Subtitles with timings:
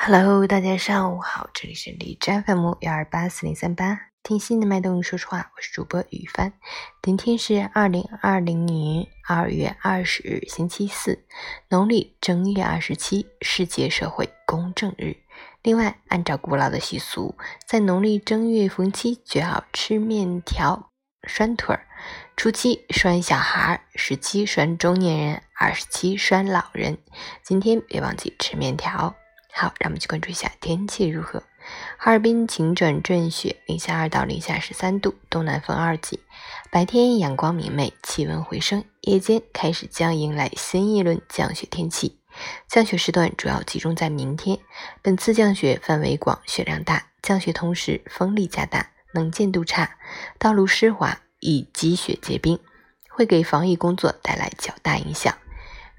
[0.00, 6.52] Hello，大家上午好，这里是李斋 FM 幺二八四零三八，听心的脉动，说实话，我是主播雨帆。
[7.02, 11.24] 今天是二零二零年二月二十日，星期四，
[11.68, 15.16] 农历正月二十七，世界社会公正日。
[15.62, 17.36] 另外，按照古老的习俗，
[17.66, 20.92] 在农历正月逢七就要吃面条、
[21.24, 21.84] 拴腿儿。
[22.36, 26.96] 初七拴小孩，十七拴中年人，二十七拴老人。
[27.42, 29.16] 今天别忘记吃面条。
[29.52, 31.42] 好，让我们去关注一下天气如何。
[31.98, 36.20] 哈尔滨晴转阵雪，零下二到零下十三度，东南风二级。
[36.70, 42.18] 白天阳光明媚，气温回升，夜间开始将迎来新一轮降雪天气。
[42.68, 44.58] 降雪时段主要集中在明天。
[45.02, 49.96] 本次降雪范围广，雪量大，降雪同时风力加大，能见度差，
[50.38, 52.58] 道路湿滑，易积雪结冰，
[53.08, 55.34] 会给防疫工作带来较大影响。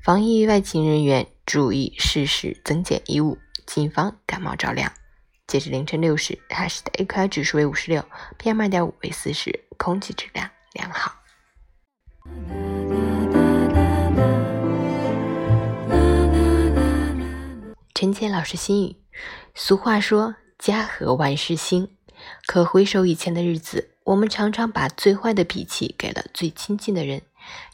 [0.02, 3.39] 防疫外勤人员注意适时增减衣物。
[3.66, 4.91] 谨防感冒着凉。
[5.48, 8.06] 截至凌晨六时，哈市的 AQI 指数为五十六
[8.38, 11.16] ，PM 二点五为四十，空气质量良好。
[17.95, 18.97] 陈杰老师心语：
[19.56, 21.95] 俗话说“家和万事兴”，
[22.45, 27.23] 可回首以前的日子，我们常常把最坏的脾气给了最亲近的人。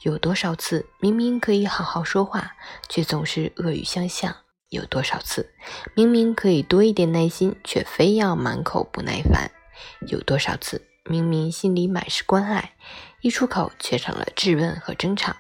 [0.02, 2.56] 有多少次明明可以好好说话，
[2.90, 4.36] 却总是恶语相向？
[4.70, 5.54] 有多少次，
[5.96, 9.52] 明明可以多一点耐心，却非要满口不耐烦？
[10.08, 12.74] 有多少次，明明心里满是关爱，
[13.22, 15.36] 一出口却成了质问和争吵？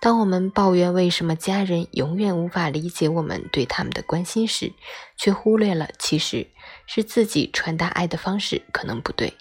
[0.00, 4.72] 当我们抱怨为什么家人永远无法理解我们对他们的关心时，
[5.16, 6.48] 却忽略了其实
[6.86, 9.34] 是自己传达爱的方式可能不对。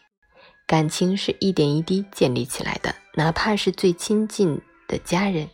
[0.72, 5.50] 感情是一点一滴建立起来的，哪怕是最亲近的家人。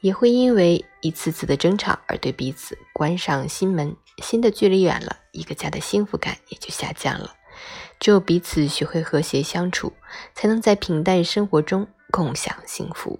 [0.00, 7.36] 也会因为一次次的争吵而对彼此关上心门，心的距离远了，一个家的幸福感也就下降了。
[7.98, 9.94] 只有彼此学会和谐相处，
[10.34, 13.18] 才能在平淡生活中共享幸福。